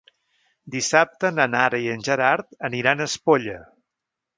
Dissabte 0.75 1.31
na 1.35 1.47
Nara 1.57 1.83
i 1.85 1.93
en 1.97 2.03
Gerard 2.11 2.53
aniran 2.73 3.05
a 3.05 3.09
Espolla. 3.15 3.65